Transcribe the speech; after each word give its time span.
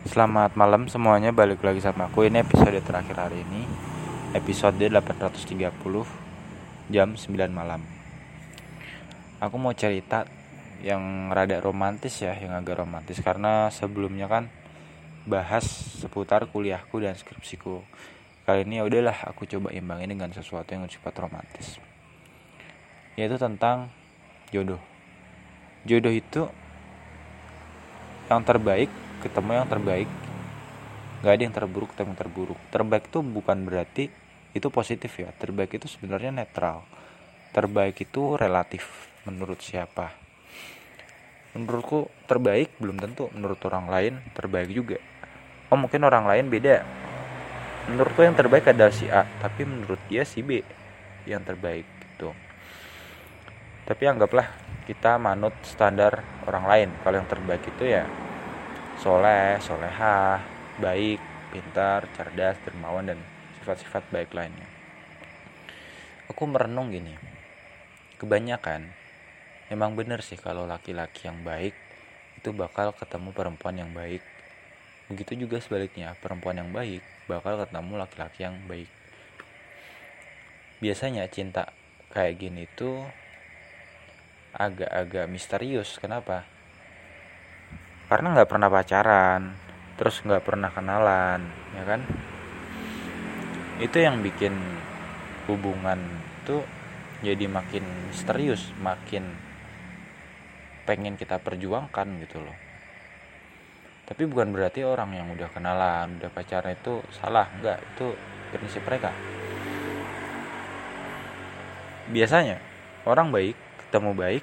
Selamat 0.00 0.56
malam 0.56 0.88
semuanya 0.88 1.28
balik 1.28 1.60
lagi 1.60 1.84
sama 1.84 2.08
aku. 2.08 2.24
Ini 2.24 2.40
episode 2.40 2.80
terakhir 2.80 3.20
hari 3.20 3.44
ini. 3.44 3.68
Episode 4.32 4.80
830 4.88 5.60
Jam 6.88 7.20
9 7.20 7.28
malam. 7.52 7.84
Aku 9.44 9.60
mau 9.60 9.76
cerita 9.76 10.24
Yang 10.80 11.04
rada 11.36 11.60
romantis 11.60 12.16
ya 12.16 12.32
Yang 12.32 12.64
agak 12.64 12.80
romantis. 12.80 13.20
Karena 13.20 13.68
sebelumnya 13.68 14.24
kan 14.24 14.48
Bahas 15.28 15.68
seputar 16.00 16.48
kuliahku 16.48 16.96
dan 17.04 17.12
skripsiku. 17.12 17.84
Kali 18.48 18.64
ini 18.64 18.80
ya 18.80 18.88
udahlah 18.88 19.28
aku 19.28 19.44
coba 19.44 19.68
imbangin 19.68 20.16
dengan 20.16 20.32
sesuatu 20.32 20.72
yang 20.72 20.88
bersifat 20.88 21.12
romantis. 21.20 21.76
Yaitu 23.20 23.36
tentang 23.36 23.92
jodoh. 24.48 24.80
Jodoh 25.84 26.14
itu 26.16 26.48
Yang 28.32 28.42
terbaik 28.48 29.09
ketemu 29.20 29.62
yang 29.62 29.68
terbaik. 29.68 30.10
Nggak 31.20 31.32
ada 31.36 31.42
yang 31.44 31.54
terburuk 31.54 31.88
ketemu 31.92 32.08
yang 32.08 32.18
terburuk. 32.18 32.58
Terbaik 32.72 33.04
itu 33.12 33.18
bukan 33.20 33.58
berarti 33.68 34.04
itu 34.56 34.68
positif 34.72 35.12
ya. 35.20 35.28
Terbaik 35.36 35.76
itu 35.76 35.86
sebenarnya 35.86 36.32
netral. 36.32 36.82
Terbaik 37.52 38.00
itu 38.00 38.40
relatif 38.40 39.06
menurut 39.28 39.60
siapa? 39.60 40.16
Menurutku 41.52 42.08
terbaik 42.24 42.72
belum 42.80 42.96
tentu. 42.96 43.28
Menurut 43.36 43.60
orang 43.68 43.86
lain 43.92 44.12
terbaik 44.32 44.72
juga. 44.72 44.96
Oh 45.68 45.76
mungkin 45.76 46.00
orang 46.08 46.24
lain 46.24 46.48
beda. 46.48 46.82
Menurutku 47.92 48.24
yang 48.24 48.34
terbaik 48.34 48.72
adalah 48.72 48.94
si 48.94 49.06
A 49.12 49.28
tapi 49.44 49.68
menurut 49.68 50.00
dia 50.08 50.24
si 50.24 50.40
B 50.40 50.64
yang 51.28 51.44
terbaik 51.44 51.84
gitu. 51.84 52.32
Tapi 53.84 54.02
anggaplah 54.08 54.46
kita 54.88 55.20
manut 55.20 55.52
standar 55.66 56.24
orang 56.48 56.64
lain. 56.64 56.88
Kalau 57.04 57.16
yang 57.18 57.28
terbaik 57.28 57.62
itu 57.66 57.84
ya 57.86 58.08
soleh, 59.00 59.56
soleha, 59.64 60.44
baik, 60.76 61.16
pintar, 61.48 62.04
cerdas, 62.12 62.60
dermawan, 62.68 63.08
dan 63.08 63.18
sifat-sifat 63.56 64.04
baik 64.12 64.36
lainnya. 64.36 64.68
Aku 66.28 66.44
merenung 66.44 66.92
gini, 66.92 67.16
kebanyakan 68.20 68.92
emang 69.72 69.96
bener 69.96 70.20
sih 70.20 70.36
kalau 70.36 70.68
laki-laki 70.68 71.32
yang 71.32 71.40
baik 71.40 71.72
itu 72.36 72.52
bakal 72.52 72.92
ketemu 72.92 73.32
perempuan 73.32 73.80
yang 73.80 73.88
baik. 73.96 74.20
Begitu 75.08 75.48
juga 75.48 75.64
sebaliknya, 75.64 76.12
perempuan 76.20 76.60
yang 76.60 76.68
baik 76.68 77.00
bakal 77.24 77.56
ketemu 77.56 78.04
laki-laki 78.04 78.44
yang 78.44 78.60
baik. 78.68 78.90
Biasanya 80.84 81.24
cinta 81.32 81.72
kayak 82.12 82.36
gini 82.36 82.68
tuh 82.76 83.00
agak-agak 84.52 85.24
misterius. 85.24 85.96
Kenapa? 85.96 86.59
Karena 88.10 88.34
nggak 88.34 88.50
pernah 88.50 88.66
pacaran 88.66 89.54
terus 89.94 90.18
nggak 90.26 90.42
pernah 90.42 90.74
kenalan 90.74 91.46
ya 91.78 91.86
kan? 91.86 92.02
Itu 93.78 94.02
yang 94.02 94.18
bikin 94.18 94.50
hubungan 95.46 96.02
tuh 96.42 96.66
jadi 97.22 97.46
makin 97.46 98.10
misterius 98.10 98.74
makin 98.82 99.30
pengen 100.90 101.14
kita 101.14 101.38
perjuangkan 101.38 102.18
gitu 102.26 102.42
loh. 102.42 102.56
Tapi 104.10 104.26
bukan 104.26 104.50
berarti 104.50 104.82
orang 104.82 105.14
yang 105.14 105.30
udah 105.30 105.46
kenalan 105.54 106.18
udah 106.18 106.34
pacaran 106.34 106.74
itu 106.74 106.98
salah 107.14 107.46
nggak 107.62 107.78
itu 107.94 108.10
prinsip 108.50 108.82
mereka. 108.82 109.14
Biasanya 112.10 112.58
orang 113.06 113.30
baik 113.30 113.54
ketemu 113.86 114.10
baik 114.18 114.42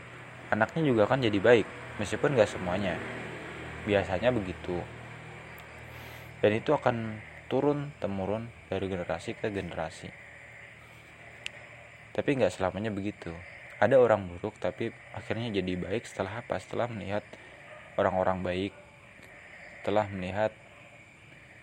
anaknya 0.55 0.81
juga 0.87 1.03
akan 1.03 1.19
jadi 1.19 1.39
baik 1.43 1.67
meskipun 1.99 2.39
nggak 2.39 2.47
semuanya 2.47 2.95
biasanya 3.87 4.35
begitu. 4.35 4.83
Dan 6.43 6.51
itu 6.53 6.75
akan 6.75 7.23
turun 7.47 7.95
temurun 8.03 8.51
dari 8.67 8.85
generasi 8.91 9.39
ke 9.39 9.47
generasi. 9.47 10.11
Tapi 12.11 12.29
nggak 12.35 12.51
selamanya 12.51 12.91
begitu. 12.91 13.31
Ada 13.79 13.95
orang 13.95 14.27
buruk 14.27 14.59
tapi 14.59 14.91
akhirnya 15.15 15.53
jadi 15.53 15.79
baik 15.79 16.03
setelah 16.03 16.43
apa? 16.43 16.59
Setelah 16.59 16.91
melihat 16.91 17.23
orang-orang 17.95 18.43
baik. 18.43 18.73
Setelah 19.81 20.11
melihat 20.11 20.51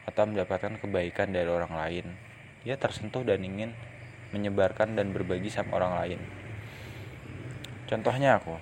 atau 0.08 0.24
mendapatkan 0.24 0.80
kebaikan 0.80 1.34
dari 1.34 1.50
orang 1.50 1.74
lain. 1.76 2.06
Dia 2.64 2.80
tersentuh 2.80 3.20
dan 3.20 3.44
ingin 3.44 3.76
menyebarkan 4.32 4.96
dan 4.96 5.12
berbagi 5.12 5.52
sama 5.52 5.76
orang 5.76 5.92
lain. 6.00 6.20
Contohnya 7.84 8.40
aku. 8.40 8.56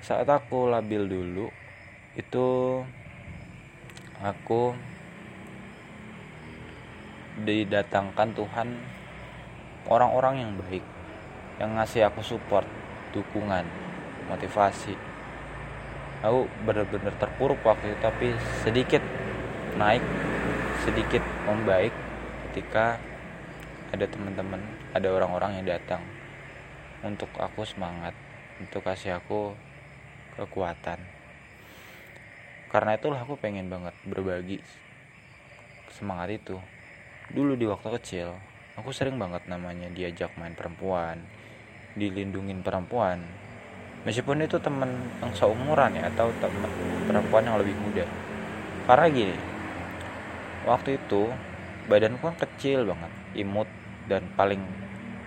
Saat 0.00 0.30
aku 0.30 0.72
labil 0.72 1.04
dulu 1.04 1.52
itu 2.18 2.82
aku 4.18 4.74
didatangkan 7.46 8.34
Tuhan 8.34 8.68
orang-orang 9.86 10.42
yang 10.42 10.52
baik 10.58 10.82
yang 11.62 11.78
ngasih 11.78 12.10
aku 12.10 12.22
support 12.26 12.66
dukungan 13.14 13.62
motivasi. 14.26 14.98
Aku 16.26 16.50
benar-benar 16.66 17.14
terpuruk 17.22 17.62
waktu 17.62 17.94
itu 17.94 17.98
tapi 18.02 18.34
sedikit 18.66 19.02
naik 19.78 20.02
sedikit 20.82 21.22
membaik 21.46 21.94
ketika 22.50 22.98
ada 23.94 24.02
teman-teman 24.10 24.58
ada 24.90 25.06
orang-orang 25.14 25.62
yang 25.62 25.78
datang 25.78 26.02
untuk 27.06 27.30
aku 27.38 27.62
semangat 27.62 28.10
untuk 28.58 28.82
kasih 28.82 29.22
aku 29.22 29.54
kekuatan 30.34 30.98
karena 32.68 32.96
itulah 32.96 33.20
aku 33.24 33.40
pengen 33.40 33.72
banget 33.72 33.94
berbagi 34.04 34.60
semangat 35.92 36.38
itu. 36.40 36.56
Dulu 37.32 37.56
di 37.56 37.68
waktu 37.68 37.88
kecil 38.00 38.32
aku 38.78 38.94
sering 38.94 39.18
banget 39.18 39.44
namanya 39.50 39.90
diajak 39.90 40.32
main 40.38 40.56
perempuan 40.56 41.20
dilindungin 41.98 42.62
perempuan. 42.62 43.18
Meskipun 44.06 44.46
itu 44.46 44.56
teman 44.62 44.94
yang 45.18 45.34
seumuran 45.34 45.98
ya 45.98 46.06
atau 46.14 46.30
teman 46.38 46.70
perempuan 47.10 47.42
yang 47.42 47.58
lebih 47.58 47.74
muda. 47.74 48.06
Karena 48.86 49.06
gini 49.10 49.36
waktu 50.68 51.00
itu 51.00 51.32
badanku 51.88 52.20
kan 52.28 52.36
kecil 52.36 52.84
banget 52.84 53.12
imut 53.40 53.68
dan 54.04 54.28
paling 54.36 54.60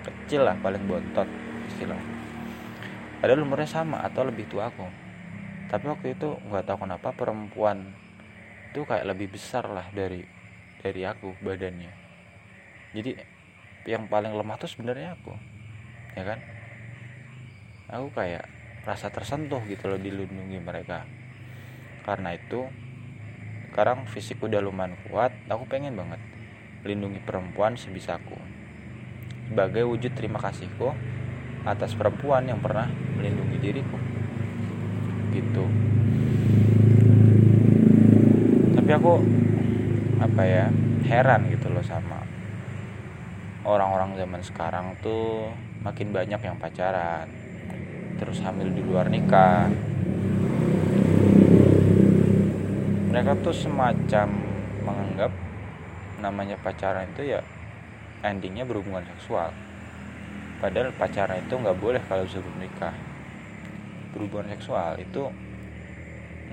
kecil 0.05 0.45
lah 0.45 0.53
paling 0.61 0.85
bontot 0.85 1.25
istilah 1.65 1.97
padahal 3.17 3.41
umurnya 3.41 3.69
sama 3.69 4.01
atau 4.05 4.25
lebih 4.25 4.45
tua 4.45 4.69
aku 4.69 4.85
tapi 5.71 5.87
waktu 5.87 6.19
itu 6.19 6.35
nggak 6.51 6.67
tahu 6.67 6.83
kenapa 6.83 7.15
perempuan 7.15 7.95
itu 8.71 8.83
kayak 8.83 9.07
lebih 9.07 9.31
besar 9.31 9.71
lah 9.71 9.87
dari 9.95 10.27
dari 10.83 11.01
aku 11.07 11.39
badannya. 11.39 11.91
Jadi 12.91 13.15
yang 13.87 14.11
paling 14.11 14.35
lemah 14.35 14.59
tuh 14.59 14.67
sebenarnya 14.67 15.15
aku 15.15 15.31
ya 16.19 16.27
kan? 16.27 16.39
Aku 17.87 18.11
kayak 18.11 18.43
rasa 18.83 19.07
tersentuh 19.15 19.63
gitu 19.71 19.87
loh 19.87 19.99
dilindungi 19.99 20.59
mereka. 20.59 21.07
Karena 22.03 22.35
itu 22.35 22.67
sekarang 23.71 24.03
fisik 24.03 24.43
udah 24.43 24.59
lumayan 24.59 24.99
kuat 25.07 25.31
aku 25.47 25.63
pengen 25.63 25.95
banget 25.95 26.19
lindungi 26.83 27.23
perempuan 27.23 27.79
sebisaku 27.79 28.35
sebagai 29.47 29.87
wujud 29.87 30.11
terima 30.11 30.43
kasihku 30.43 30.91
atas 31.63 31.95
perempuan 31.95 32.51
yang 32.51 32.59
pernah 32.59 32.91
melindungi 33.15 33.63
diriku 33.63 33.95
gitu. 35.31 35.65
Tapi 38.75 38.91
aku 38.91 39.13
apa 40.21 40.41
ya 40.45 40.65
heran 41.07 41.49
gitu 41.49 41.71
loh 41.73 41.81
sama 41.81 42.21
orang-orang 43.65 44.17
zaman 44.19 44.41
sekarang 44.45 44.85
tuh 45.01 45.49
makin 45.81 46.13
banyak 46.13 46.37
yang 46.37 46.57
pacaran 46.61 47.25
terus 48.21 48.37
hamil 48.45 48.69
di 48.69 48.85
luar 48.85 49.09
nikah. 49.09 49.71
Mereka 53.11 53.43
tuh 53.43 53.51
semacam 53.51 54.27
menganggap 54.85 55.31
namanya 56.21 56.55
pacaran 56.61 57.09
itu 57.11 57.33
ya 57.33 57.41
endingnya 58.21 58.63
berhubungan 58.63 59.03
seksual. 59.17 59.49
Padahal 60.61 60.93
pacaran 60.93 61.41
itu 61.41 61.53
nggak 61.57 61.77
boleh 61.81 62.01
kalau 62.05 62.29
sebelum 62.29 62.61
nikah 62.61 62.93
berhubungan 64.11 64.53
seksual 64.55 64.99
itu 64.99 65.31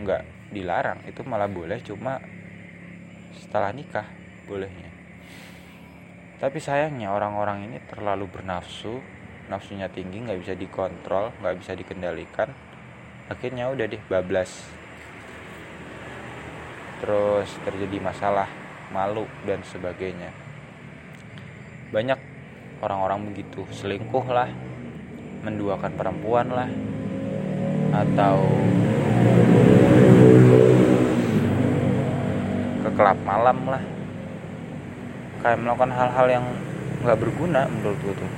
nggak 0.03 0.55
dilarang. 0.55 1.03
Itu 1.07 1.27
malah 1.27 1.51
boleh 1.51 1.79
cuma 1.83 2.23
setelah 3.37 3.75
nikah 3.75 4.07
bolehnya. 4.49 4.91
Tapi 6.39 6.63
sayangnya 6.63 7.11
orang-orang 7.11 7.67
ini 7.67 7.83
terlalu 7.91 8.31
bernafsu 8.31 9.03
nafsunya 9.51 9.89
tinggi 9.91 10.23
nggak 10.23 10.39
bisa 10.45 10.55
dikontrol 10.55 11.35
nggak 11.43 11.57
bisa 11.59 11.73
dikendalikan. 11.75 12.49
Akhirnya 13.27 13.69
udah 13.69 13.87
deh 13.91 14.03
bablas. 14.07 14.71
Terus 17.03 17.51
terjadi 17.67 17.99
masalah 17.99 18.49
malu 18.91 19.27
dan 19.45 19.61
sebagainya. 19.67 20.31
Banyak 21.91 22.21
orang-orang 22.83 23.33
begitu 23.33 23.67
selingkuh 23.75 24.27
lah 24.31 24.49
menduakan 25.43 25.93
perempuan 25.95 26.51
lah 26.51 26.71
atau 28.07 28.37
telat 32.99 33.19
malam 33.23 33.59
lah. 33.63 33.83
Kayak 35.39 35.59
melakukan 35.63 35.93
hal-hal 35.95 36.27
yang 36.27 36.45
nggak 37.07 37.19
berguna 37.23 37.71
menurut 37.71 37.99
gue 38.03 38.15
tuh. 38.19 38.33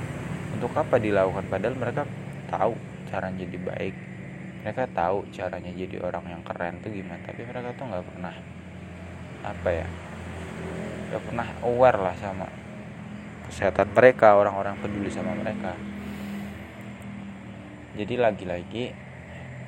Untuk 0.53 0.69
apa 0.77 1.01
dilakukan? 1.01 1.49
Padahal 1.49 1.73
mereka 1.73 2.05
tahu 2.45 2.77
cara 3.09 3.33
jadi 3.33 3.57
baik. 3.57 3.95
Mereka 4.61 4.93
tahu 4.93 5.25
caranya 5.33 5.73
jadi 5.73 5.97
orang 6.05 6.25
yang 6.29 6.41
keren 6.45 6.77
tuh 6.85 6.93
gimana. 6.93 7.17
Tapi 7.25 7.41
mereka 7.41 7.73
tuh 7.73 7.89
nggak 7.89 8.05
pernah 8.05 8.35
apa 9.41 9.69
ya 9.73 9.87
nggak 11.09 11.23
pernah 11.27 11.47
aware 11.65 11.99
lah 11.99 12.15
sama 12.21 12.47
kesehatan 13.49 13.91
mereka 13.91 14.39
orang-orang 14.39 14.79
peduli 14.79 15.11
sama 15.11 15.35
mereka. 15.35 15.75
Jadi 17.99 18.15
lagi-lagi 18.15 18.95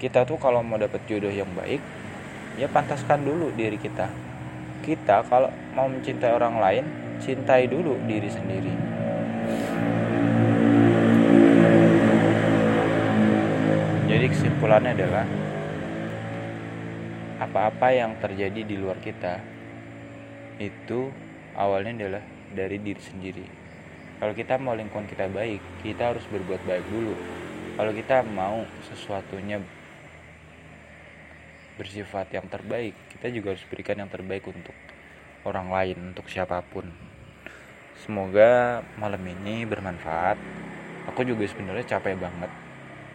kita 0.02 0.26
tuh 0.26 0.38
kalau 0.42 0.66
mau 0.66 0.78
dapat 0.80 1.02
jodoh 1.06 1.32
yang 1.32 1.50
baik 1.58 1.82
ya 2.58 2.70
pantaskan 2.70 3.26
dulu 3.26 3.50
diri 3.54 3.78
kita. 3.78 4.10
Kita 4.84 5.24
kalau 5.26 5.50
mau 5.74 5.88
mencintai 5.88 6.34
orang 6.34 6.60
lain 6.60 6.86
cintai 7.24 7.66
dulu 7.72 7.98
diri 8.06 8.30
sendiri. 8.30 8.74
Jadi 14.12 14.26
kesimpulannya 14.30 14.92
adalah 14.94 15.26
apa-apa 17.42 17.88
yang 17.92 18.16
terjadi 18.22 18.62
di 18.64 18.76
luar 18.80 19.02
kita 19.02 19.42
itu 20.62 21.10
awalnya 21.58 22.06
adalah 22.06 22.24
dari 22.54 22.78
diri 22.78 23.02
sendiri. 23.02 23.46
Kalau 24.22 24.32
kita 24.38 24.56
mau 24.62 24.78
lingkungan 24.78 25.10
kita 25.10 25.28
baik 25.28 25.60
kita 25.82 26.14
harus 26.14 26.24
berbuat 26.30 26.62
baik 26.64 26.86
dulu. 26.94 27.16
Kalau 27.74 27.92
kita 27.92 28.22
mau 28.22 28.62
sesuatunya 28.86 29.58
bersifat 31.78 32.30
yang 32.34 32.46
terbaik. 32.50 32.94
Kita 33.10 33.30
juga 33.34 33.54
harus 33.54 33.66
berikan 33.66 33.98
yang 33.98 34.10
terbaik 34.12 34.46
untuk 34.46 34.76
orang 35.44 35.68
lain 35.74 35.98
untuk 36.14 36.30
siapa 36.30 36.62
pun. 36.62 36.86
Semoga 38.04 38.82
malam 39.00 39.22
ini 39.26 39.66
bermanfaat. 39.66 40.38
Aku 41.12 41.26
juga 41.26 41.44
sebenarnya 41.48 41.98
capek 41.98 42.16
banget. 42.20 42.52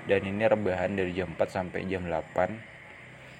Dan 0.08 0.24
ini 0.24 0.44
rebahan 0.48 0.96
dari 0.96 1.12
jam 1.12 1.36
4 1.36 1.44
sampai 1.52 1.84
jam 1.84 2.08
8 2.08 2.78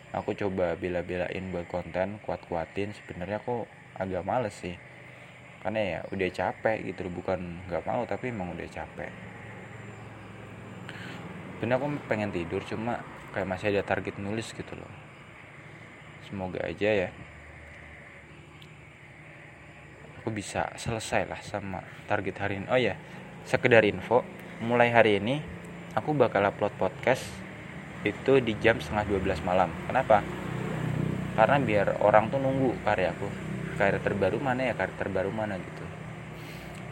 aku 0.09 0.32
coba 0.32 0.73
bela-belain 0.76 1.53
buat 1.53 1.69
konten 1.69 2.21
kuat-kuatin. 2.25 2.93
Sebenarnya 2.93 3.41
aku 3.41 3.64
agak 3.97 4.25
males 4.25 4.56
sih. 4.56 4.76
Karena 5.64 5.81
ya 5.81 6.00
udah 6.12 6.29
capek 6.31 6.79
gitu 6.93 7.09
bukan 7.11 7.64
nggak 7.67 7.85
mau 7.88 8.05
tapi 8.05 8.31
emang 8.31 8.53
udah 8.53 8.69
capek. 8.69 9.11
Bener 11.59 11.75
aku 11.75 11.91
pengen 12.06 12.31
tidur 12.31 12.62
cuma 12.62 13.03
kayak 13.32 13.49
masih 13.49 13.71
ada 13.75 13.82
target 13.85 14.17
nulis 14.17 14.50
gitu 14.50 14.75
loh 14.75 14.98
semoga 16.29 16.61
aja 16.61 17.09
ya. 17.09 17.09
Aku 20.21 20.29
bisa 20.29 20.69
selesai 20.77 21.25
lah 21.25 21.41
sama 21.41 21.81
target 22.05 22.37
hari 22.37 22.61
ini. 22.61 22.69
Oh 22.69 22.77
ya 22.77 23.01
sekedar 23.49 23.81
info 23.89 24.21
mulai 24.61 24.93
hari 24.93 25.17
ini 25.17 25.41
aku 25.97 26.13
bakal 26.13 26.45
upload 26.45 26.77
podcast 26.77 27.25
itu 28.05 28.45
di 28.45 28.53
jam 28.61 28.77
setengah 28.77 29.09
12 29.09 29.49
malam. 29.49 29.73
Kenapa? 29.89 30.21
Karena 31.33 31.57
biar 31.57 31.87
orang 32.05 32.29
tuh 32.29 32.39
nunggu 32.39 32.77
karyaku. 32.85 33.29
Karir 33.81 34.03
terbaru 34.03 34.37
mana 34.43 34.69
ya? 34.69 34.75
Karir 34.77 34.95
terbaru 35.01 35.31
mana 35.33 35.57
gitu. 35.57 35.85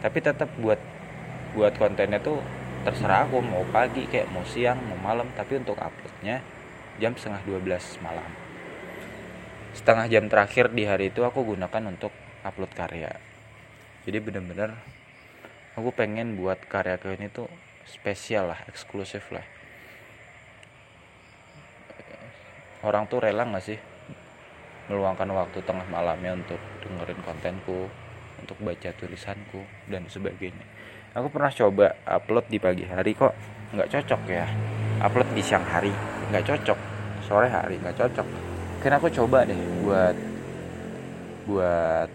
Tapi 0.01 0.17
tetap 0.23 0.49
buat 0.57 0.79
buat 1.53 1.77
kontennya 1.77 2.19
tuh 2.19 2.39
terserah 2.87 3.27
aku 3.27 3.43
mau 3.43 3.63
pagi 3.69 4.07
kayak 4.07 4.31
mau 4.33 4.43
siang 4.47 4.81
mau 4.81 4.97
malam. 4.97 5.29
Tapi 5.37 5.61
untuk 5.61 5.77
uploadnya 5.77 6.41
jam 6.97 7.13
setengah 7.13 7.43
12 7.45 8.01
malam 8.01 8.46
setengah 9.77 10.09
jam 10.09 10.25
terakhir 10.25 10.73
di 10.73 10.89
hari 10.89 11.13
itu 11.13 11.21
aku 11.21 11.53
gunakan 11.53 11.83
untuk 11.85 12.09
upload 12.41 12.73
karya. 12.73 13.13
Jadi 14.09 14.17
bener-bener 14.17 14.73
aku 15.77 15.93
pengen 15.93 16.33
buat 16.33 16.57
karya 16.65 16.97
ke 16.97 17.13
ini 17.13 17.29
tuh 17.29 17.45
spesial 17.85 18.49
lah 18.49 18.59
eksklusif 18.65 19.29
lah. 19.29 19.45
Orang 22.81 23.05
tuh 23.05 23.21
rela 23.21 23.45
gak 23.45 23.65
sih 23.69 23.77
meluangkan 24.89 25.29
waktu 25.29 25.61
tengah 25.61 25.85
malamnya 25.93 26.33
untuk 26.33 26.57
dengerin 26.81 27.21
kontenku 27.21 27.85
untuk 28.41 28.57
baca 28.63 28.89
tulisanku 28.97 29.61
dan 29.93 30.09
sebagainya. 30.09 30.65
Aku 31.13 31.29
pernah 31.29 31.53
coba 31.53 31.93
upload 32.05 32.49
di 32.49 32.57
pagi 32.57 32.85
hari 32.85 33.13
kok 33.13 33.33
nggak 33.77 33.89
cocok 33.93 34.21
ya. 34.25 34.47
Upload 35.05 35.29
di 35.37 35.43
siang 35.45 35.65
hari 35.69 35.93
nggak 36.33 36.45
cocok. 36.49 36.79
Sore 37.27 37.49
hari 37.51 37.77
nggak 37.81 37.97
cocok 37.97 38.56
karena 38.81 39.01
aku 39.01 39.09
coba 39.09 39.43
deh 39.43 39.57
buat 39.83 40.15
buat 41.47 42.09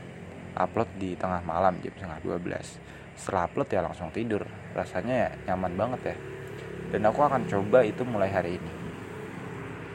upload 0.57 0.91
di 1.01 1.17
tengah 1.17 1.41
malam 1.43 1.81
jam 1.81 1.93
setengah 1.97 2.21
12 2.23 3.17
setelah 3.17 3.49
upload 3.49 3.69
ya 3.73 3.81
langsung 3.85 4.09
tidur. 4.13 4.43
Rasanya 4.73 5.15
ya 5.15 5.29
nyaman 5.53 5.73
banget 5.77 6.01
ya. 6.13 6.17
Dan 6.93 7.09
aku 7.09 7.25
akan 7.25 7.49
coba 7.49 7.85
itu 7.85 8.05
mulai 8.05 8.29
hari 8.29 8.61